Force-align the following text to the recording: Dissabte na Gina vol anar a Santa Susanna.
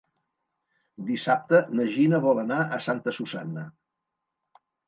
Dissabte 1.09 1.59
na 1.81 1.87
Gina 1.97 2.23
vol 2.25 2.43
anar 2.47 2.59
a 2.79 2.83
Santa 2.89 3.15
Susanna. 3.19 3.71